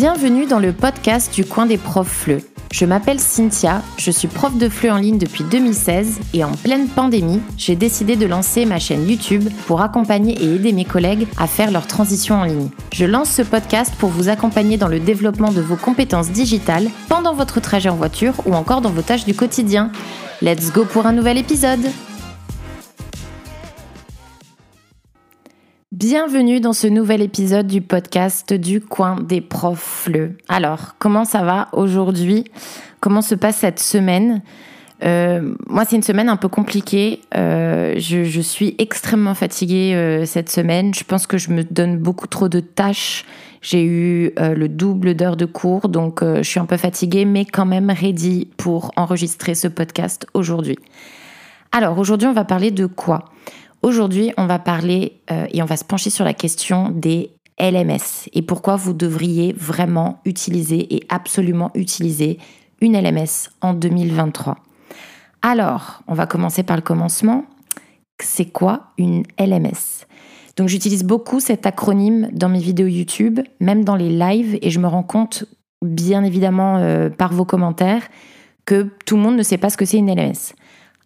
[0.00, 2.40] Bienvenue dans le podcast du coin des profs FLE.
[2.70, 6.86] Je m'appelle Cynthia, je suis prof de FLE en ligne depuis 2016 et en pleine
[6.86, 11.48] pandémie, j'ai décidé de lancer ma chaîne YouTube pour accompagner et aider mes collègues à
[11.48, 12.68] faire leur transition en ligne.
[12.92, 17.34] Je lance ce podcast pour vous accompagner dans le développement de vos compétences digitales pendant
[17.34, 19.90] votre trajet en voiture ou encore dans vos tâches du quotidien.
[20.42, 21.90] Let's go pour un nouvel épisode
[25.98, 30.08] Bienvenue dans ce nouvel épisode du podcast du coin des profs.
[30.48, 32.44] Alors, comment ça va aujourd'hui?
[33.00, 34.42] Comment se passe cette semaine?
[35.02, 37.22] Euh, moi, c'est une semaine un peu compliquée.
[37.34, 40.94] Euh, je, suis extrêmement fatiguée euh, cette semaine.
[40.94, 43.24] Je pense que je me donne beaucoup trop de tâches.
[43.60, 47.66] J'ai eu le double d'heures de cours, donc je suis un peu fatiguée, mais quand
[47.66, 50.78] même ready pour enregistrer ce podcast aujourd'hui.
[51.72, 53.24] Alors, aujourd'hui, on va parler de quoi?
[53.82, 58.28] Aujourd'hui, on va parler euh, et on va se pencher sur la question des LMS
[58.32, 62.38] et pourquoi vous devriez vraiment utiliser et absolument utiliser
[62.80, 64.56] une LMS en 2023.
[65.42, 67.44] Alors, on va commencer par le commencement.
[68.20, 70.06] C'est quoi une LMS
[70.56, 74.80] Donc j'utilise beaucoup cet acronyme dans mes vidéos YouTube, même dans les lives, et je
[74.80, 75.44] me rends compte,
[75.84, 78.08] bien évidemment euh, par vos commentaires,
[78.64, 80.54] que tout le monde ne sait pas ce que c'est une LMS.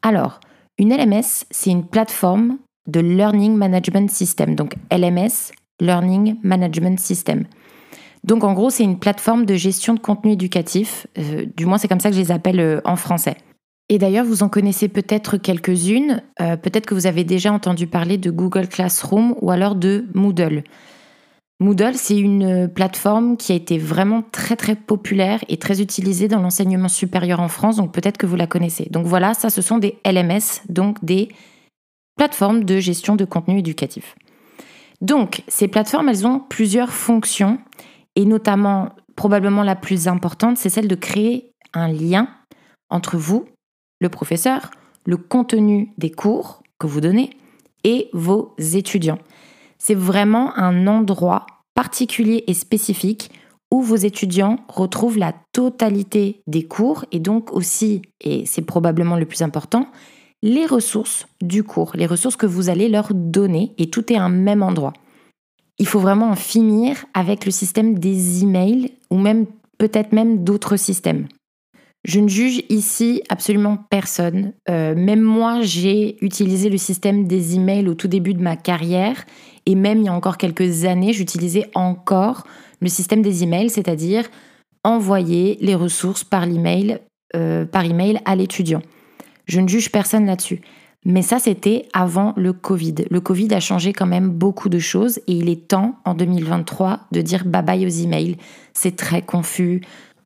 [0.02, 0.40] Alors,
[0.82, 7.44] une LMS, c'est une plateforme de Learning Management System, donc LMS, Learning Management System.
[8.24, 11.86] Donc en gros, c'est une plateforme de gestion de contenu éducatif, euh, du moins c'est
[11.86, 13.36] comme ça que je les appelle euh, en français.
[13.88, 18.18] Et d'ailleurs, vous en connaissez peut-être quelques-unes, euh, peut-être que vous avez déjà entendu parler
[18.18, 20.64] de Google Classroom ou alors de Moodle.
[21.62, 26.40] Moodle, c'est une plateforme qui a été vraiment très très populaire et très utilisée dans
[26.40, 28.88] l'enseignement supérieur en France, donc peut-être que vous la connaissez.
[28.90, 31.28] Donc voilà, ça ce sont des LMS, donc des
[32.16, 34.14] plateformes de gestion de contenu éducatif.
[35.00, 37.58] Donc ces plateformes, elles ont plusieurs fonctions
[38.16, 42.28] et notamment probablement la plus importante, c'est celle de créer un lien
[42.90, 43.46] entre vous,
[44.00, 44.70] le professeur,
[45.06, 47.30] le contenu des cours que vous donnez
[47.84, 49.18] et vos étudiants.
[49.78, 53.30] C'est vraiment un endroit particulier et spécifique
[53.70, 59.24] où vos étudiants retrouvent la totalité des cours et donc aussi, et c'est probablement le
[59.24, 59.88] plus important,
[60.42, 64.28] les ressources du cours, les ressources que vous allez leur donner et tout est un
[64.28, 64.92] même endroit.
[65.78, 69.46] Il faut vraiment en finir avec le système des emails ou même
[69.78, 71.26] peut-être même d'autres systèmes.
[72.04, 74.52] Je ne juge ici absolument personne.
[74.68, 79.24] Euh, même moi, j'ai utilisé le système des emails au tout début de ma carrière
[79.66, 82.44] et même il y a encore quelques années, j'utilisais encore
[82.80, 84.28] le système des emails, c'est-à-dire
[84.84, 86.98] envoyer les ressources par email,
[87.36, 88.82] euh, par email à l'étudiant.
[89.46, 90.60] Je ne juge personne là-dessus.
[91.04, 92.94] Mais ça, c'était avant le Covid.
[93.10, 97.00] Le Covid a changé quand même beaucoup de choses et il est temps en 2023
[97.10, 98.36] de dire bye bye aux emails.
[98.72, 99.82] C'est très confus.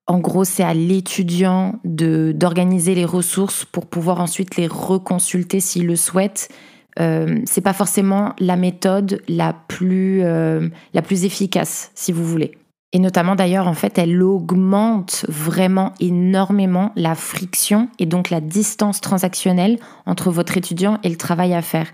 [0.07, 5.97] En gros, c'est à l'étudiant d'organiser les ressources pour pouvoir ensuite les reconsulter s'il le
[5.97, 6.51] souhaite.
[6.99, 12.57] Euh, c'est pas forcément la méthode la plus, euh, la plus efficace, si vous voulez.
[12.93, 19.01] Et notamment d'ailleurs, en fait, elle augmente vraiment énormément la friction et donc la distance
[19.01, 21.89] transactionnelle entre votre étudiant et le travail à faire.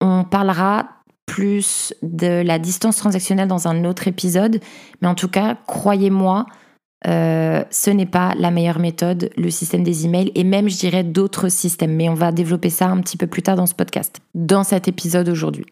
[0.00, 0.88] On parlera
[1.26, 4.60] plus de la distance transactionnelle dans un autre épisode,
[5.00, 6.46] mais en tout cas, croyez-moi,
[7.06, 11.04] euh, ce n'est pas la meilleure méthode, le système des emails, et même, je dirais,
[11.04, 11.94] d'autres systèmes.
[11.94, 14.88] Mais on va développer ça un petit peu plus tard dans ce podcast, dans cet
[14.88, 15.66] épisode aujourd'hui.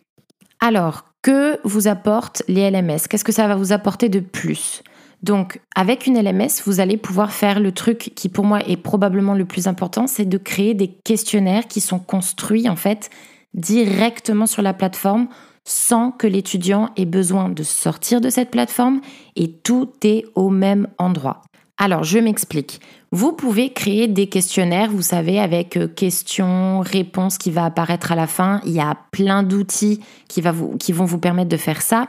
[0.61, 4.83] Alors, que vous apportent les LMS Qu'est-ce que ça va vous apporter de plus?
[5.23, 9.35] Donc, avec une LMS, vous allez pouvoir faire le truc qui pour moi est probablement
[9.35, 13.09] le plus important, c'est de créer des questionnaires qui sont construits en fait
[13.55, 15.29] directement sur la plateforme
[15.65, 19.01] sans que l'étudiant ait besoin de sortir de cette plateforme
[19.37, 21.43] et tout est au même endroit.
[21.79, 22.81] Alors, je m'explique.
[23.11, 28.15] Vous pouvez créer des questionnaires, vous savez, avec euh, questions, réponses qui va apparaître à
[28.15, 28.61] la fin.
[28.65, 32.09] Il y a plein d'outils qui, vont vous permettre de faire ça,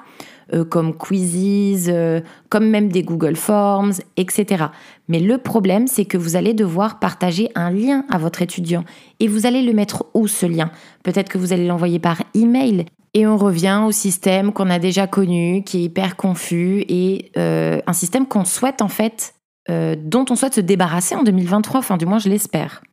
[0.53, 4.65] euh, comme Quizzes, euh, comme même des Google Forms, etc.
[5.07, 8.83] Mais le problème, c'est que vous allez devoir partager un lien à votre étudiant.
[9.19, 10.71] Et vous allez le mettre où ce lien?
[11.03, 12.85] Peut-être que vous allez l'envoyer par email.
[13.13, 17.93] Et on revient au système qu'on a déjà connu, qui est hyper confus, et un
[17.93, 19.33] système qu'on souhaite en fait
[19.69, 22.83] euh, dont on souhaite se débarrasser en 2023, enfin du moins je l'espère.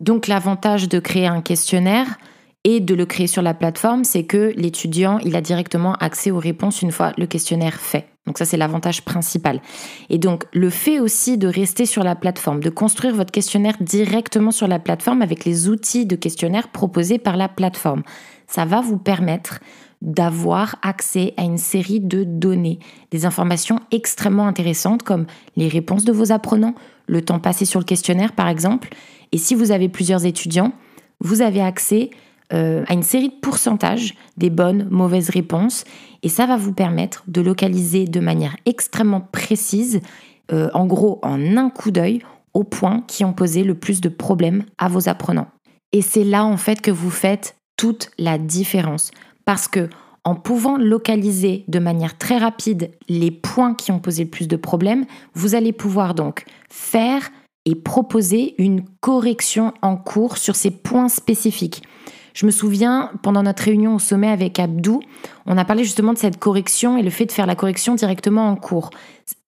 [0.00, 2.18] Donc l'avantage de créer un questionnaire
[2.64, 6.38] et de le créer sur la plateforme, c'est que l'étudiant, il a directement accès aux
[6.38, 8.06] réponses une fois le questionnaire fait.
[8.26, 9.62] Donc ça, c'est l'avantage principal.
[10.10, 14.50] Et donc le fait aussi de rester sur la plateforme, de construire votre questionnaire directement
[14.50, 18.02] sur la plateforme avec les outils de questionnaire proposés par la plateforme,
[18.48, 19.60] ça va vous permettre
[20.02, 22.78] d'avoir accès à une série de données,
[23.10, 26.74] des informations extrêmement intéressantes comme les réponses de vos apprenants,
[27.06, 28.88] le temps passé sur le questionnaire par exemple.
[29.32, 30.72] Et si vous avez plusieurs étudiants,
[31.20, 32.10] vous avez accès
[32.52, 35.84] euh, à une série de pourcentages des bonnes, mauvaises réponses.
[36.22, 40.00] Et ça va vous permettre de localiser de manière extrêmement précise,
[40.52, 42.22] euh, en gros en un coup d'œil,
[42.54, 45.48] aux points qui ont posé le plus de problèmes à vos apprenants.
[45.92, 49.12] Et c'est là en fait que vous faites toute la différence.
[49.46, 49.88] Parce que
[50.24, 54.56] en pouvant localiser de manière très rapide les points qui ont posé le plus de
[54.56, 57.30] problèmes, vous allez pouvoir donc faire
[57.64, 61.82] et proposer une correction en cours sur ces points spécifiques.
[62.38, 65.00] Je me souviens, pendant notre réunion au sommet avec Abdou,
[65.46, 68.48] on a parlé justement de cette correction et le fait de faire la correction directement
[68.48, 68.90] en cours.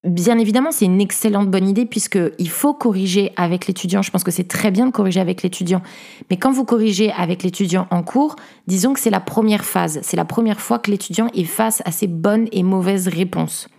[0.03, 4.01] Bien évidemment, c'est une excellente bonne idée puisqu'il faut corriger avec l'étudiant.
[4.01, 5.81] Je pense que c'est très bien de corriger avec l'étudiant.
[6.29, 8.35] Mais quand vous corrigez avec l'étudiant en cours,
[8.67, 10.01] disons que c'est la première phase.
[10.03, 13.69] C'est la première fois que l'étudiant est face à ces bonnes et mauvaises réponses.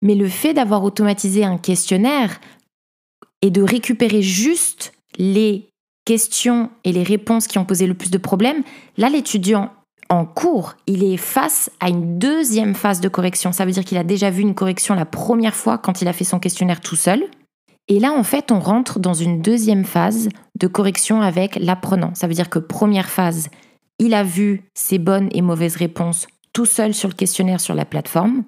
[0.00, 2.40] Mais le fait d'avoir automatisé un questionnaire
[3.42, 5.71] et de récupérer juste les
[6.04, 8.62] questions et les réponses qui ont posé le plus de problèmes,
[8.96, 9.70] là, l'étudiant
[10.08, 13.52] en cours, il est face à une deuxième phase de correction.
[13.52, 16.12] Ça veut dire qu'il a déjà vu une correction la première fois quand il a
[16.12, 17.24] fait son questionnaire tout seul.
[17.88, 20.28] Et là, en fait, on rentre dans une deuxième phase
[20.58, 22.14] de correction avec l'apprenant.
[22.14, 23.48] Ça veut dire que première phase,
[23.98, 27.84] il a vu ses bonnes et mauvaises réponses tout seul sur le questionnaire sur la
[27.84, 28.44] plateforme.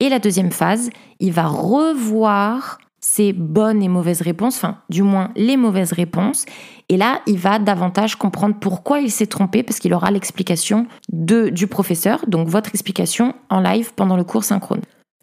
[0.00, 5.30] Et la deuxième phase, il va revoir ses bonnes et mauvaises réponses, enfin du moins
[5.36, 6.46] les mauvaises réponses.
[6.88, 11.66] Et là, il va davantage comprendre pourquoi il s'est trompé parce qu'il aura l'explication du
[11.66, 14.80] professeur, donc votre explication en live pendant le cours synchrone.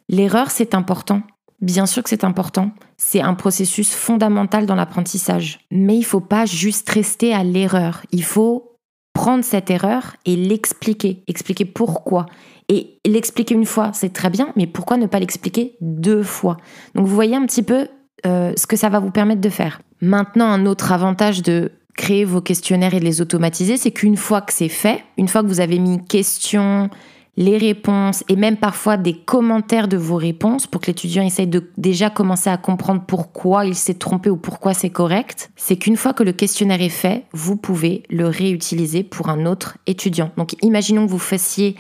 [0.10, 1.24] L'erreur, c'est important.
[1.60, 2.70] Bien sûr que c'est important.
[2.98, 5.62] C'est un processus fondamental dans l'apprentissage.
[5.72, 8.04] Mais il ne faut pas juste rester à l'erreur.
[8.12, 8.71] Il faut
[9.14, 12.26] prendre cette erreur et l'expliquer, expliquer pourquoi.
[12.70, 16.58] Et l'expliquer une fois, c'est très bien, mais pourquoi ne pas l'expliquer deux fois?
[16.96, 17.88] Donc vous voyez un petit peu
[18.26, 19.82] euh, ce que ça va vous permettre de faire.
[20.02, 24.42] Maintenant, un autre avantage de créer vos questionnaires et de les automatiser, c'est qu'une fois
[24.42, 26.90] que c'est fait, une fois que vous avez mis questions,
[27.38, 31.72] les réponses et même parfois des commentaires de vos réponses pour que l'étudiant essaye de
[31.78, 36.14] déjà commencer à comprendre pourquoi il s'est trompé ou pourquoi c'est correct, c'est qu'une fois
[36.14, 40.32] que le questionnaire est fait, vous pouvez le réutiliser pour un autre étudiant.
[40.36, 41.76] Donc imaginons que vous fassiez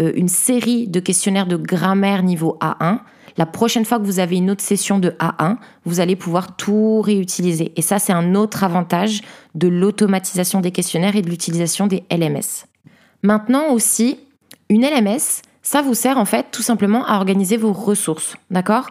[0.00, 3.00] euh, une série de questionnaires de grammaire niveau A1.
[3.36, 7.00] La prochaine fois que vous avez une autre session de A1, vous allez pouvoir tout
[7.00, 7.72] réutiliser.
[7.76, 9.22] Et ça, c'est un autre avantage
[9.54, 12.66] de l'automatisation des questionnaires et de l'utilisation des LMS.
[13.22, 14.18] Maintenant aussi,
[14.68, 18.90] une LMS, ça vous sert en fait tout simplement à organiser vos ressources, d'accord?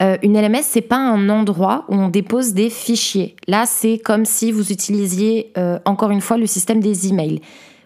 [0.00, 3.34] Euh, une LMS, c'est pas un endroit où on dépose des fichiers.
[3.48, 7.40] Là, c'est comme si vous utilisiez euh, encore une fois le système des emails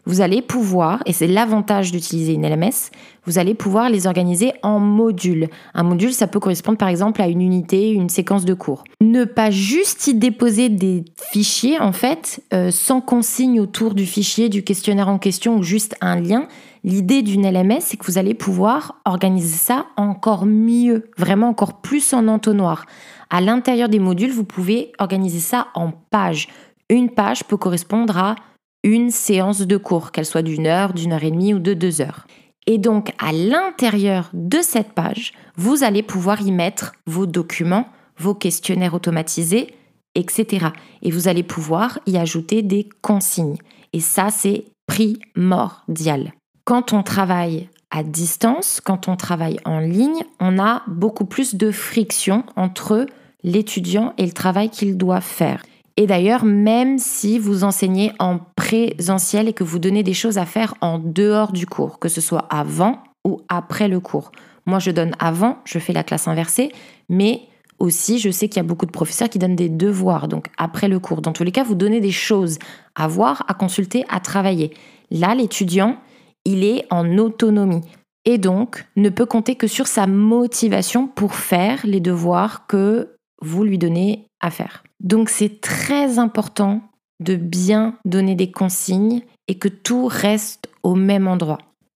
[0.04, 2.90] vous allez pouvoir, et c'est l'avantage d'utiliser une LMS,
[3.24, 5.48] vous allez pouvoir les organiser en modules.
[5.74, 8.82] Un module, ça peut correspondre par exemple à une unité, une séquence de cours.
[9.00, 14.48] Ne pas juste y déposer des fichiers, en fait, euh, sans consigne autour du fichier,
[14.48, 16.48] du questionnaire en question ou juste un lien.
[16.84, 22.12] L'idée d'une LMS, c'est que vous allez pouvoir organiser ça encore mieux, vraiment encore plus
[22.12, 22.86] en entonnoir.
[23.30, 26.48] À l'intérieur des modules, vous pouvez organiser ça en pages.
[26.88, 28.34] Une page peut correspondre à
[28.82, 32.00] une séance de cours, qu'elle soit d'une heure, d'une heure et demie ou de deux
[32.00, 32.26] heures.
[32.66, 37.86] Et donc, à l'intérieur de cette page, vous allez pouvoir y mettre vos documents,
[38.18, 39.74] vos questionnaires automatisés,
[40.16, 40.66] etc.
[41.02, 43.58] Et vous allez pouvoir y ajouter des consignes.
[43.92, 46.32] Et ça, c'est primordial.
[46.64, 51.72] Quand on travaille à distance, quand on travaille en ligne, on a beaucoup plus de
[51.72, 53.06] friction entre
[53.42, 55.62] l'étudiant et le travail qu'il doit faire.
[55.96, 60.46] Et d'ailleurs, même si vous enseignez en présentiel et que vous donnez des choses à
[60.46, 64.30] faire en dehors du cours, que ce soit avant ou après le cours.
[64.64, 66.72] Moi, je donne avant, je fais la classe inversée,
[67.08, 67.42] mais
[67.80, 70.86] aussi, je sais qu'il y a beaucoup de professeurs qui donnent des devoirs, donc après
[70.86, 71.20] le cours.
[71.20, 72.58] Dans tous les cas, vous donnez des choses
[72.94, 74.72] à voir, à consulter, à travailler.
[75.10, 75.98] Là, l'étudiant,
[76.44, 77.82] il est en autonomie
[78.24, 83.64] et donc ne peut compter que sur sa motivation pour faire les devoirs que vous
[83.64, 84.84] lui donnez à faire.
[85.00, 86.82] Donc c'est très important
[87.20, 91.58] de bien donner des consignes et que tout reste au même endroit.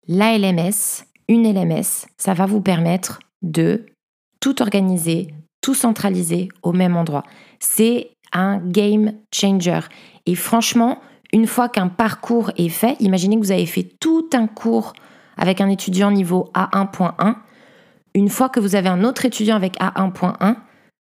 [0.09, 3.87] La LMS, une LMS, ça va vous permettre de
[4.41, 7.23] tout organiser, tout centraliser au même endroit.
[7.61, 9.81] C'est un game changer.
[10.27, 11.01] Et franchement,
[11.33, 14.93] une fois qu'un parcours est fait, imaginez que vous avez fait tout un cours
[15.37, 17.37] avec un étudiant niveau A1.1.
[18.15, 20.57] Une fois que vous avez un autre étudiant avec A1.1,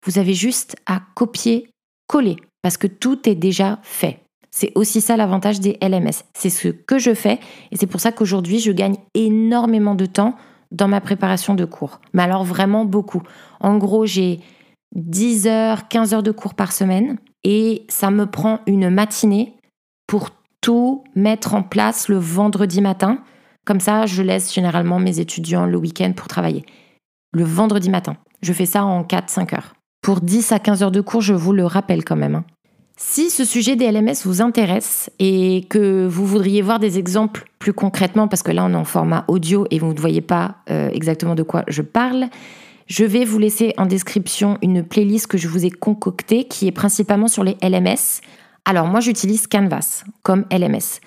[0.06, 1.70] vous avez juste à copier
[2.08, 4.20] coller parce que tout est déjà fait.
[4.50, 6.24] C'est aussi ça l'avantage des LMS.
[6.34, 7.40] C'est ce que je fais
[7.72, 10.36] et c'est pour ça qu'aujourd'hui je gagne énormément de temps
[10.72, 12.00] dans ma préparation de cours.
[12.14, 13.22] Mais alors vraiment beaucoup.
[13.60, 14.40] En gros, j'ai
[14.96, 19.55] 10 heures, 15 heures de cours par semaine et ça me prend une matinée
[20.16, 20.30] pour
[20.62, 23.18] tout mettre en place le vendredi matin.
[23.66, 26.66] Comme ça, je laisse généralement mes étudiants le week-end pour travailler.
[27.34, 28.16] Le vendredi matin.
[28.42, 29.74] Je fais ça en 4-5 heures.
[30.02, 32.36] Pour 10 à 15 heures de cours, je vous le rappelle quand même.
[32.36, 32.46] Hein.
[32.96, 37.74] Si ce sujet des LMS vous intéresse et que vous voudriez voir des exemples plus
[37.74, 40.90] concrètement, parce que là on est en format audio et vous ne voyez pas euh,
[40.94, 42.30] exactement de quoi je parle,
[42.88, 46.72] je vais vous laisser en description une playlist que je vous ai concoctée qui est
[46.72, 48.22] principalement sur les LMS.
[48.66, 51.00] Alors moi j'utilise Canvas comme LMS,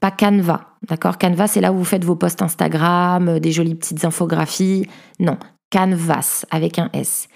[0.00, 0.60] pas Canva.
[0.88, 1.18] D'accord?
[1.18, 4.86] Canvas c'est là où vous faites vos posts Instagram, des jolies petites infographies.
[5.20, 5.38] Non,
[5.70, 7.28] Canvas avec un S.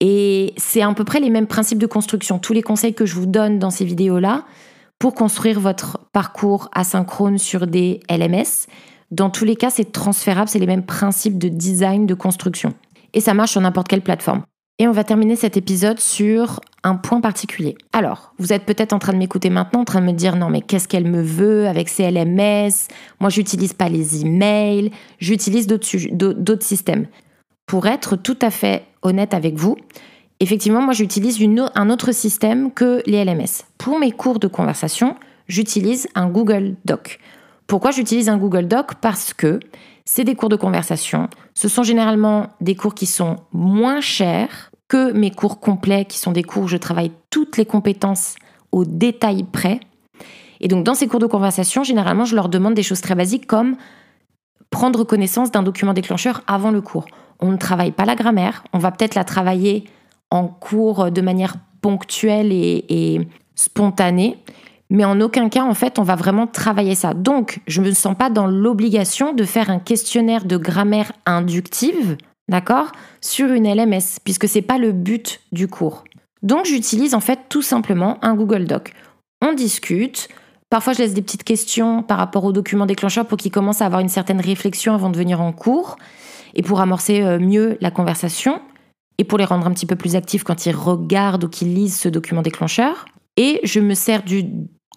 [0.00, 2.38] Et c'est à peu près les mêmes principes de construction.
[2.38, 4.44] Tous les conseils que je vous donne dans ces vidéos-là,
[4.98, 8.66] pour construire votre parcours asynchrone sur des LMS,
[9.10, 12.74] dans tous les cas, c'est transférable, c'est les mêmes principes de design, de construction.
[13.14, 14.42] Et ça marche sur n'importe quelle plateforme.
[14.78, 17.76] Et on va terminer cet épisode sur un point particulier.
[17.94, 20.50] Alors, vous êtes peut-être en train de m'écouter maintenant, en train de me dire non
[20.50, 26.62] mais qu'est-ce qu'elle me veut avec ces LMS Moi, j'utilise pas les emails, j'utilise d'autres
[26.62, 27.06] systèmes.
[27.66, 29.76] Pour être tout à fait honnête avec vous,
[30.40, 31.42] effectivement, moi j'utilise
[31.74, 33.64] un autre système que les LMS.
[33.78, 35.16] Pour mes cours de conversation,
[35.48, 37.18] j'utilise un Google Doc.
[37.66, 38.94] Pourquoi j'utilise un Google Doc?
[39.00, 39.58] Parce que
[40.06, 41.28] c'est des cours de conversation.
[41.52, 46.32] Ce sont généralement des cours qui sont moins chers que mes cours complets, qui sont
[46.32, 48.36] des cours où je travaille toutes les compétences
[48.72, 49.80] au détail près.
[50.60, 53.46] Et donc dans ces cours de conversation, généralement, je leur demande des choses très basiques
[53.46, 53.76] comme
[54.70, 57.06] prendre connaissance d'un document déclencheur avant le cours
[57.40, 59.84] on ne travaille pas la grammaire, on va peut-être la travailler
[60.30, 63.20] en cours de manière ponctuelle et,
[63.54, 64.38] spontanée,
[64.90, 67.12] mais en aucun cas, en fait, on va vraiment travailler ça.
[67.14, 72.16] Donc, je ne me sens pas dans l'obligation de faire un questionnaire de grammaire inductive,
[72.48, 76.04] d'accord, sur une LMS, puisque ce n'est pas le but du cours.
[76.42, 78.92] Donc, j'utilise en fait tout simplement un Google Doc.
[79.42, 80.28] On discute.
[80.70, 83.86] Parfois, je laisse des petites questions par rapport au document déclencheur pour qu'ils commencent à
[83.86, 85.96] avoir une certaine réflexion avant de venir en cours
[86.54, 88.60] et pour amorcer euh, mieux la conversation
[89.18, 91.98] et pour les rendre un petit peu plus actifs quand ils regardent ou qu'ils lisent
[91.98, 93.06] ce document déclencheur.
[93.36, 94.44] Et je me sers du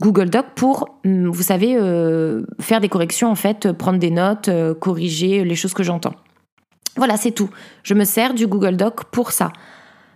[0.01, 4.47] Google Doc pour, mm, vous savez, euh, faire des corrections en fait, prendre des notes,
[4.47, 6.15] euh, corriger les choses que j'entends.
[6.95, 7.49] Voilà, c'est tout.
[7.83, 9.51] Je me sers du Google Doc pour ça.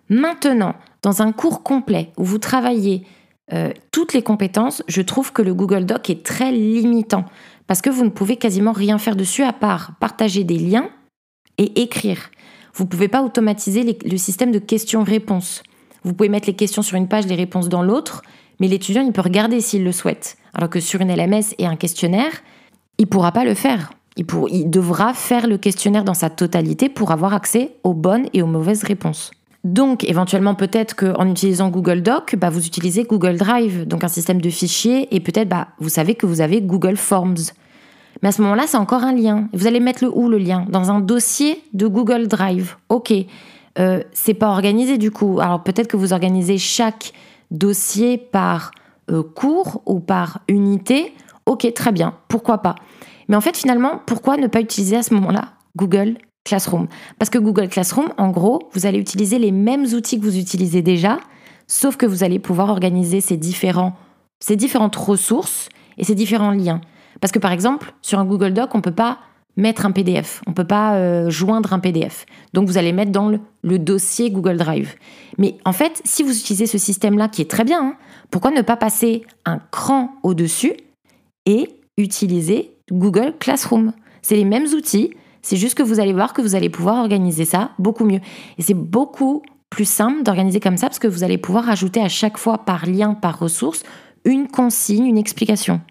[0.09, 3.05] Maintenant, dans un cours complet où vous travaillez
[3.91, 7.25] toutes les compétences, je trouve que le Google Doc est très limitant
[7.67, 10.89] parce que vous ne pouvez quasiment rien faire dessus à part partager des liens
[11.57, 12.31] et écrire.
[12.73, 15.61] Vous ne pouvez pas automatiser le système de questions-réponses.
[16.03, 18.23] Vous pouvez mettre les questions sur une page, les réponses dans l'autre,
[18.59, 20.37] mais l'étudiant, il peut regarder s'il le souhaite.
[20.53, 22.31] Alors que sur une LMS et un questionnaire,
[22.97, 23.93] il pourra pas le faire.
[24.17, 28.41] Il, il devra faire le questionnaire dans sa totalité pour avoir accès aux bonnes et
[28.41, 29.31] aux mauvaises réponses.
[29.63, 34.41] Donc, éventuellement, peut-être qu'en utilisant Google Doc, bah, vous utilisez Google Drive, donc un système
[34.41, 37.53] de fichiers, et peut-être, bah, vous savez que vous avez Google Forms.
[38.21, 39.47] Mais à ce moment-là, c'est encore un lien.
[39.53, 40.65] Vous allez mettre le où le lien?
[40.69, 42.75] Dans un dossier de Google Drive.
[42.89, 43.13] Ok.
[43.79, 45.39] Euh, c'est pas organisé du coup.
[45.39, 47.11] Alors peut-être que vous organisez chaque
[47.53, 48.71] dossier par
[49.09, 51.13] euh, cours ou par unité.
[51.45, 52.15] Ok, très bien.
[52.27, 52.75] Pourquoi pas
[53.29, 56.87] Mais en fait, finalement, pourquoi ne pas utiliser à ce moment-là Google Classroom?
[57.19, 60.81] Parce que Google Classroom, en gros, vous allez utiliser les mêmes outils que vous utilisez
[60.81, 61.19] déjà,
[61.67, 63.93] sauf que vous allez pouvoir organiser ces, différents,
[64.39, 66.81] ces différentes ressources et ces différents liens.
[67.21, 69.19] Parce que par exemple, sur un Google Doc, on ne peut pas
[69.55, 72.25] mettre un PDF, on ne peut pas euh, joindre un PDF.
[72.53, 74.95] Donc vous allez mettre dans le, dossier Google Drive.
[75.37, 77.95] Mais en fait, si vous utilisez ce système-là, qui est très bien, hein,
[78.31, 80.73] pourquoi ne pas passer un cran au-dessus
[81.45, 83.93] et utiliser Google Classroom?
[84.21, 87.45] C'est les mêmes outils, c'est juste que vous allez voir que vous allez pouvoir organiser
[87.45, 88.21] ça beaucoup mieux.
[88.57, 92.09] Et c'est beaucoup plus simple d'organiser comme ça parce que vous allez pouvoir ajouter à
[92.09, 93.83] chaque fois par lien, par ressource,
[94.23, 95.81] une consigne, une explication.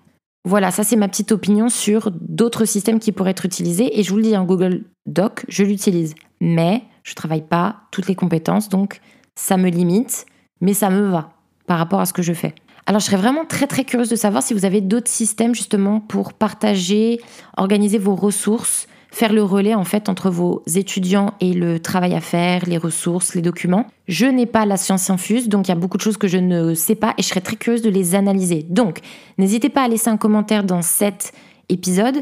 [0.45, 3.99] Voilà, ça c'est ma petite opinion sur d'autres systèmes qui pourraient être utilisés.
[3.99, 6.15] Et je vous le dis, un Google Doc, je l'utilise.
[6.41, 9.01] Mais je ne travaille pas toutes les compétences, donc
[9.37, 10.27] ça me limite,
[10.61, 11.31] mais ça me va
[11.67, 12.55] par rapport à ce que je fais.
[12.87, 16.01] Alors je serais vraiment très très curieuse de savoir si vous avez d'autres systèmes justement
[16.01, 17.21] pour partager,
[17.57, 22.21] organiser vos ressources faire le relais en fait entre vos étudiants et le travail à
[22.21, 23.87] faire, les ressources, les documents.
[24.09, 26.39] Je n'ai pas la science infuse, donc il y a beaucoup de choses que je
[26.39, 28.65] ne sais pas et je serais très curieuse de les analyser.
[28.69, 29.01] Donc,
[29.37, 31.33] n'hésitez pas à laisser un commentaire dans cet
[31.69, 32.17] épisode.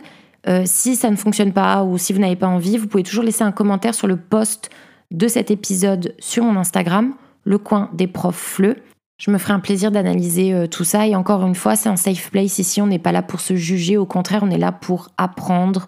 [0.48, 3.24] Euh, si ça ne fonctionne pas ou si vous n'avez pas envie, vous pouvez toujours
[3.24, 4.68] laisser un commentaire sur le post
[5.12, 8.76] de cet épisode sur mon Instagram, le coin des profs fleux.
[9.18, 11.06] Je me ferai un plaisir d'analyser euh, tout ça.
[11.06, 12.80] Et encore une fois, c'est un safe place ici.
[12.82, 13.96] On n'est pas là pour se juger.
[13.96, 15.86] Au contraire, on est là pour apprendre,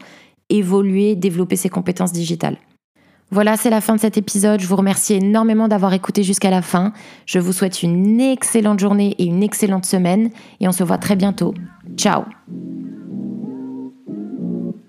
[0.56, 2.56] évoluer, développer ses compétences digitales.
[3.30, 4.60] Voilà, c'est la fin de cet épisode.
[4.60, 6.92] Je vous remercie énormément d'avoir écouté jusqu'à la fin.
[7.24, 10.30] Je vous souhaite une excellente journée et une excellente semaine.
[10.60, 11.54] Et on se voit très bientôt.
[11.96, 12.24] Ciao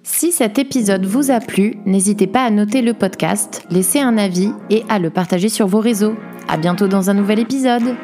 [0.06, 4.52] si cet épisode vous a plu, n'hésitez pas à noter le podcast, laisser un avis
[4.70, 6.16] et à le partager sur vos réseaux.
[6.50, 7.96] À bientôt dans un nouvel épisode.